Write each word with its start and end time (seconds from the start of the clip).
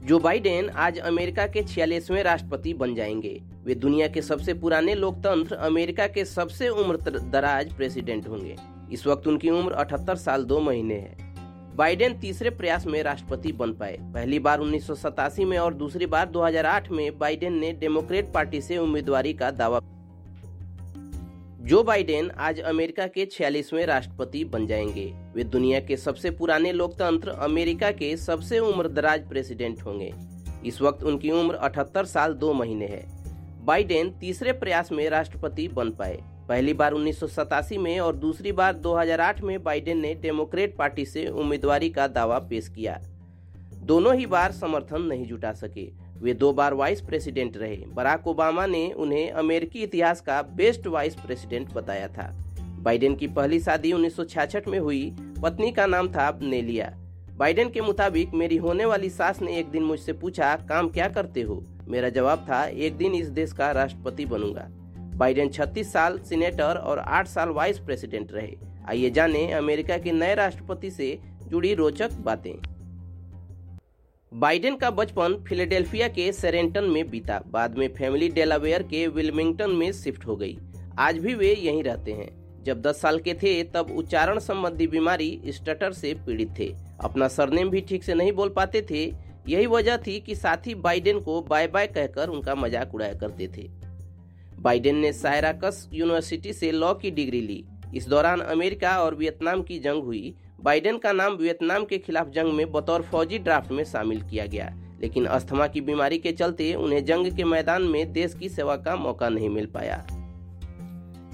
Joe 0.00 0.18
Biden 0.18 0.68
आज 0.68 0.98
America 0.98 1.46
के 1.46 1.62
छियालीसवें 1.62 2.22
राष्ट्रपति 2.22 2.74
बन 2.74 2.94
जाएँगे। 2.94 3.42
वे 3.64 3.74
दुनिया 3.74 4.08
के 4.08 4.22
सबसे 4.22 4.54
पुराने 4.54 4.94
लोकतंत्र 4.94 5.54
अमेरिका 5.54 6.06
के 6.06 6.24
सबसे 6.24 6.68
उम्र 6.68 6.96
दराज 7.10 7.72
प्रेसिडेंट 7.72 8.28
होंगे। 8.28 8.56
इस 8.92 9.06
वक्त 9.06 9.26
उनकी 9.26 9.50
उम्र 9.50 9.72
78 9.72 10.16
साल 10.16 10.44
दो 10.44 10.60
महीने 10.60 10.94
है। 10.94 11.16
बाइडेन 11.76 12.18
तीसरे 12.18 12.50
प्रयास 12.50 12.86
में 12.86 13.02
राष्ट्रपति 13.02 13.52
बन 13.52 13.72
पाए। 13.72 13.98
पहली 14.00 14.38
बार 14.38 14.60
उन्नीस 14.60 14.86
सौ 14.86 14.94
सतासी 14.94 15.44
में 15.44 15.58
और 15.58 15.74
दूसरी 15.74 16.06
बार 16.06 16.28
2008 16.28 16.90
में 16.90 17.18
बाइडेन 17.18 17.58
ने 17.58 17.72
डेमोक्रेट 17.72 18.32
पार्टी 18.32 18.60
से 18.60 18.78
उम्मीदवारी 18.78 19.32
का 19.32 19.50
दावा 19.50 19.80
जो 21.60 21.82
बाइडेन 21.82 22.30
आज 22.30 22.60
अमेरिका 22.60 23.06
के 23.06 23.26
छियालीसवें 23.26 23.86
राष्ट्रपति 23.86 24.44
बन 24.44 24.66
जाएँगे। 24.66 25.14
वे 25.34 25.44
दुनिया 25.44 25.80
के 25.80 25.96
सबसे 25.96 26.30
पुराने 26.30 26.72
लोकतंत्र 26.72 27.28
अमेरिका 27.28 27.90
के 27.90 28.16
सबसे 28.16 28.58
उम्रदराज 28.58 29.28
प्रेसिडेंट 29.28 29.82
होंगे। 29.82 30.14
इस 30.66 30.82
वक्त 30.82 31.02
उनकी 31.02 31.30
उम्र 31.30 31.54
78 31.54 32.04
साल 32.04 32.34
दो 32.34 32.52
महीने 32.52 32.86
है। 32.86 33.04
बाइडेन 33.64 34.10
तीसरे 34.10 34.52
प्रयास 34.52 34.92
में 34.92 35.10
राष्ट्रपति 35.10 35.68
बन 35.68 35.90
पाए। 35.90 36.18
पहली 36.48 36.74
बार 36.74 36.92
उन्नीस 36.92 37.20
सौ 37.20 37.26
सतासी 37.26 37.78
में 37.78 38.00
और 38.00 38.16
दूसरी 38.16 38.52
बार 38.52 38.74
2008 38.74 39.40
में 39.40 39.62
बाइडेन 39.62 39.98
ने 39.98 40.14
डेमोक्रेट 40.14 40.76
पार्टी 40.76 41.04
से 41.04 41.26
उम्मीदवारी 41.26 41.90
का 41.90 42.08
दावा 42.08 42.38
पेश 42.38 42.68
किया। 42.68 43.02
दोनों 43.74 44.14
ही 44.14 44.26
बार 44.26 44.52
समर्थन 44.52 45.02
नहीं 45.02 45.26
जुटा 45.26 45.52
सके। 45.52 46.09
वे 46.22 46.34
दो 46.34 46.52
बार 46.52 46.74
वाइस 46.74 47.00
प्रेसिडेंट 47.00 47.56
रहे। 47.56 47.76
बराक 47.76 48.26
ओबामा 48.26 48.66
ने 48.66 48.92
उन्हें 48.92 49.30
अमेरिकी 49.30 49.82
इतिहास 49.82 50.20
का 50.20 50.42
बेस्ट 50.42 50.86
वाइस 50.86 51.14
प्रेसिडेंट 51.14 51.72
बताया 51.72 52.08
था। 52.08 52.34
बाइडेन 52.82 53.16
की 53.16 53.26
पहली 53.26 53.60
शादी 53.60 53.92
उन्नीस 53.92 54.16
में 54.68 54.78
हुई। 54.78 55.16
पत्नी 55.42 55.72
का 55.72 55.86
नाम 55.86 56.08
था 56.08 56.38
नेलिया। 56.42 56.96
बाइडेन 57.36 57.70
के 57.70 57.80
मुताबिक, 57.80 58.34
मेरी 58.34 58.56
होने 58.56 58.84
वाली 58.84 59.10
सास 59.10 59.42
ने 59.42 59.58
एक 59.58 59.70
दिन 59.70 59.82
मुझसे 59.82 60.12
पूछा, 60.12 60.56
काम 60.56 60.88
क्या 60.88 61.08
करते 61.08 61.42
हो? 61.42 61.64
मेरा 61.88 62.08
जवाब 62.08 62.38
था, 62.38 62.64
एक 62.64 62.96
दिन 62.96 63.14
इस 63.14 63.28
देश 63.28 63.52
का 63.52 63.70
राष्ट्रपति 63.70 64.24
बनूँगा। 64.24 64.68
बाइडेन 64.96 65.48
36 65.48 65.92
साल 65.92 66.18
सीनेटर 66.18 66.76
और 66.76 66.98
8 66.98 67.26
साल 67.26 67.48
वाइस 67.48 67.78
प्रेसिडेंट 67.78 68.32
रहे। 68.32 68.56
आइए 68.88 69.10
जाने, 69.10 69.52
अमेरिका 69.52 69.98
के 69.98 70.12
नए 70.12 70.34
राष्ट्रपति 70.34 70.90
से 70.90 71.18
जुड़ी 71.46 71.74
रोचक 71.74 72.12
बातें। 72.12 72.79
बाइडेन 74.32 74.76
का 74.76 74.90
बचपन 74.90 75.34
फिलाडेल्फिया 75.48 76.08
के 76.08 76.30
सेरेंटन 76.32 76.84
में 76.84 77.08
बीता। 77.10 77.40
बाद 77.46 77.78
में 77.78 77.86
फैमिली 77.94 78.28
डेलावेयर 78.28 78.82
के 78.82 79.06
विलमिंगटन 79.06 79.70
में 79.70 79.90
शिफ्ट 79.92 80.26
हो 80.26 80.36
गई। 80.36 80.56
आज 80.98 81.18
भी 81.18 81.34
वे 81.34 81.52
यहीं 81.54 81.82
रहते 81.82 82.12
हैं। 82.12 82.28
जब 82.64 82.82
10 82.82 83.00
साल 83.00 83.18
के 83.18 83.34
थे, 83.34 83.62
तब 83.64 83.90
उच्चारण 83.90 84.38
संबंधी 84.38 84.86
बीमारी 84.86 85.40
स्टटर 85.46 85.92
से 85.92 86.14
पीड़ित 86.26 86.54
थे। 86.58 86.72
अपना 87.00 87.28
सरनेम 87.28 87.70
भी 87.70 87.80
ठीक 87.80 88.04
से 88.04 88.14
नहीं 88.14 88.32
बोल 88.32 88.48
पाते 88.48 88.82
थे। 88.90 89.04
यही 89.48 89.66
वजह 89.66 89.96
थी 89.96 90.18
कि 90.20 90.34
साथी 90.34 90.74
बाइडेन 90.76 91.20
को 91.20 91.40
बाय 91.42 91.66
बाय 91.66 91.86
कहकर 91.86 92.28
उनका 92.28 92.54
मज़ाक 92.54 92.94
उड़ाया 92.94 93.14
करते 93.14 93.48
थे। 93.48 93.68
बाइडेन 94.60 94.96
ने 94.96 95.12
सायराकस 95.12 95.88
यूनिवर्सिटी 95.92 96.52
से 96.52 96.72
लॉ 96.72 96.94
की 96.94 97.10
डिग्री 97.10 97.40
ली। 97.40 97.64
इस 97.94 98.08
दौरान 98.08 98.40
अमेरिका 98.40 98.96
और 98.98 99.14
वियतनाम 99.14 99.62
की 99.62 99.78
जंग 99.78 100.02
हुई। 100.02 100.34
बाइडेन 100.62 100.96
का 100.98 101.12
नाम 101.12 101.32
वियतनाम 101.32 101.84
के 101.84 101.98
खिलाफ 101.98 102.28
जंग 102.28 102.52
में 102.52 102.70
बतौर 102.72 103.02
फौजी 103.02 103.38
ड्राफ्ट 103.38 103.70
में 103.72 103.82
शामिल 103.84 104.20
किया 104.22 104.44
गया, 104.46 104.68
लेकिन 105.00 105.26
अस्थमा 105.26 105.66
की 105.66 105.80
बीमारी 105.80 106.18
के 106.18 106.32
चलते 106.32 106.72
उन्हें 106.74 107.04
जंग 107.04 107.30
के 107.36 107.44
मैदान 107.44 107.82
में 107.82 108.12
देश 108.12 108.34
की 108.34 108.48
सेवा 108.48 108.76
का 108.76 108.96
मौका 108.96 109.28
नहीं 109.28 109.48
मिल 109.48 109.66
पाया। 109.66 110.04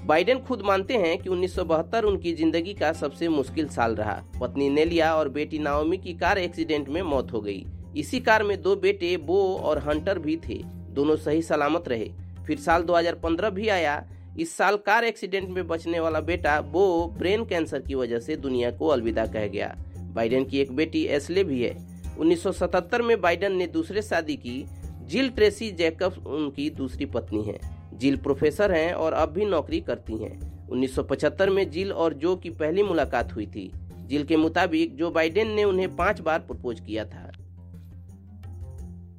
बाइडेन 0.07 0.39
खुद 0.39 0.63
मानते 0.63 0.97
हैं 0.97 1.17
कि 1.19 1.29
उन्नीस 1.29 1.55
सौ 1.55 1.65
बहत्तर 1.65 2.05
उनकी 2.05 2.33
ज़िंदगी 2.35 2.75
का 2.75 2.93
सबसे 2.93 3.29
मुश्किल 3.29 3.69
साल 3.69 3.95
रहा। 3.95 4.23
पत्नी 4.41 4.69
नेलिया 4.71 5.15
और 5.15 5.29
बेटी 5.29 5.59
नाओमी 5.59 5.97
की 5.99 6.15
कार 6.15 6.39
एक्सीडेंट 6.39 6.89
में 6.89 7.03
मौत 7.03 7.33
हो 7.33 7.41
गई। 7.41 7.65
इसी 7.97 8.21
कार 8.21 8.43
में 8.43 8.61
दो 8.63 8.77
बेटे 8.77 9.17
बो 9.17 9.43
और 9.57 9.79
हंटर 9.79 10.19
भी 10.19 10.37
थे। 10.39 10.63
दोनों 10.91 11.17
सही 11.17 11.43
सलामत 11.43 11.89
रहे। 11.89 12.11
फिर 12.47 12.59
साल 12.59 12.83
2015 12.83 13.51
भी 13.51 13.69
आया 13.69 14.03
इस 14.39 14.57
साल 14.57 14.77
कार 14.77 15.05
एक्सीडेंट 15.05 15.49
में 15.49 15.69
बचने 15.69 16.01
वाला 16.01 16.21
बेटा 16.21 16.61
बो 16.61 17.07
ब्रेन 17.19 17.45
कैंसर 17.45 17.81
की 17.81 17.95
वजह 17.95 18.19
से 18.19 18.37
दुनिया 18.37 18.71
को 18.71 18.87
अलविदा 18.87 19.27
कह 19.27 19.47
गया। 19.47 19.77
बाइडेन 19.99 20.45
की 20.45 20.59
एक 20.59 20.73
बेटी 20.73 21.05
एसले 21.05 21.45
भी 21.45 21.63
है। 21.63 22.01
1977 22.19 23.03
में 23.03 23.21
बाइडेन 23.21 23.53
ने 23.53 23.67
दूसरे 23.67 24.03
शादी 24.03 24.37
की। 24.37 24.67
जिल 25.05 25.29
ट्रेसी 25.29 25.71
जैकब 25.71 26.25
उनकी 26.27 26.71
दूसरी 26.71 27.05
पत्नी 27.05 27.43
है। 27.43 27.61
जिल 27.95 28.17
प्रोफेसर 28.17 28.73
हैं 28.73 28.93
और 28.93 29.13
अब 29.13 29.29
भी 29.29 29.45
नौकरी 29.45 29.81
करती 29.81 30.19
हैं। 30.19 30.69
1975 30.69 31.51
में 31.51 31.71
जिल 31.71 31.93
और 31.93 32.15
जो 32.15 32.37
की 32.37 32.51
पहली 32.51 32.83
मुलाकात 32.83 33.35
हुई 33.35 33.47
थी। 33.47 33.73
जिल 34.07 34.25
के 34.25 34.37
मुताबिक 34.37 34.97
जो 34.97 35.11
बाइडेन 35.11 35.51
ने 35.51 35.65
उन्हें 35.65 35.97
पाँच 35.97 36.21
बार 36.21 36.39
प्रपोज 36.39 36.81
किया 36.81 37.05
था। 37.05 37.26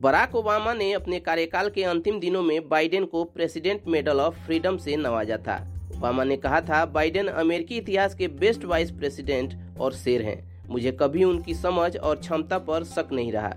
बराक 0.01 0.35
ओबामा 0.35 0.73
ने 0.73 0.91
अपने 0.93 1.19
कार्यकाल 1.19 1.69
के 1.69 1.83
अंतिम 1.83 2.19
दिनों 2.19 2.41
में 2.43 2.67
बाइडेन 2.69 3.05
को 3.05 3.23
प्रेसिडेंट 3.23 3.87
मेडल 3.87 4.19
ऑफ़ 4.19 4.35
फ्रीडम 4.35 4.77
से 4.77 4.95
नवाजा 4.95 5.37
था। 5.37 5.55
ओबामा 5.97 6.23
ने 6.23 6.37
कहा 6.37 6.59
था, 6.61 6.85
बाइडेन 6.85 7.27
अमेरिकी 7.27 7.77
इतिहास 7.77 8.15
के 8.15 8.27
बेस्ट 8.27 8.65
वाइस 8.65 8.91
प्रेसिडेंट 8.91 9.53
और 9.79 9.93
शेर 9.93 10.21
हैं। 10.21 10.67
मुझे 10.69 10.91
कभी 10.91 11.23
उनकी 11.23 11.53
समझ 11.53 11.97
और 11.97 12.15
क्षमता 12.15 12.57
पर 12.57 12.83
शक 12.83 13.07
नहीं 13.11 13.31
रहा। 13.31 13.53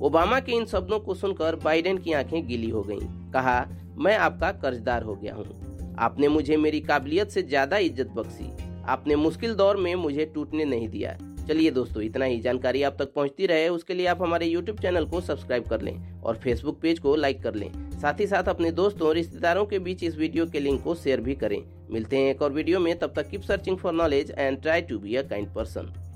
ओबामा 0.00 0.40
के 0.40 0.52
इन 0.52 0.66
शब्दों 0.66 0.98
को 0.98 1.14
सुनकर 1.14 1.56
बाइडेन 1.56 1.98
की 1.98 2.12
आँखें 2.12 2.46
गीली 2.46 2.70
हो 2.70 2.82
गईं। 2.82 3.32
कहा, 3.32 3.66
मैं 3.96 4.16
आपका 4.16 4.52
कर्जदार 4.52 5.02
हो 5.02 5.14
गया 5.14 5.34
हूँ। 5.34 5.96
आपने 5.98 6.28
मुझे 6.28 6.56
मेरी 6.56 6.80
काबिलियत 6.80 7.30
से 7.30 7.42
ज़्यादा 7.42 7.78
इज़्ज़त 7.78 8.08
बख्शी। 8.08 8.50
आपने 8.84 9.16
मुश्किल 9.16 9.54
दौर 9.54 9.76
में 9.76 9.94
मुझे 9.94 10.24
टूटने 10.24 10.64
नहीं 10.64 10.88
दिया। 10.88 11.16
चलिए 11.48 11.70
दोस्तों, 11.70 12.02
इतना 12.02 12.24
ही। 12.24 12.38
जानकारी 12.40 12.82
आप 12.82 12.96
तक 12.98 13.12
पहुँचती 13.12 13.46
रहे, 13.46 13.68
उसके 13.68 13.94
लिए 13.94 14.06
आप 14.06 14.22
हमारे 14.22 14.46
यूट्यूब 14.46 14.78
चैनल 14.78 15.04
को 15.04 15.20
सब्सक्राइब 15.20 15.68
कर 15.68 15.82
लें 15.82 16.20
और 16.22 16.36
फेसबुक 16.36 16.80
पेज 16.80 16.98
को 16.98 17.14
लाइक 17.16 17.42
कर 17.42 17.54
लें। 17.54 17.70
साथ 18.00 18.20
ही 18.20 18.26
साथ 18.26 18.48
अपने 18.48 18.70
दोस्तों 18.72 19.08
और 19.08 19.14
रिश्तेदारों 19.14 19.64
के 19.66 19.78
बीच 19.78 20.02
इस 20.04 20.16
वीडियो 20.16 20.46
के 20.46 20.60
लिंक 20.60 20.82
को 20.82 20.94
शेयर 20.94 21.20
भी 21.20 21.34
करें। 21.34 21.62
मिलते 21.90 22.16
हैं 22.16 22.30
एक 22.30 22.42
और 22.42 22.52
वीडियो 22.52 22.80
में, 22.80 22.98
तब 22.98 23.12
तक 23.16 23.30
keep 23.30 23.42
searching 23.42 23.78
for 23.78 23.92
knowledge 23.92 24.30
and 24.30 24.60
try 24.62 24.82
to 24.82 24.98
be 24.98 25.14
a 25.14 25.22
kind 25.22 25.48
person 25.54 25.92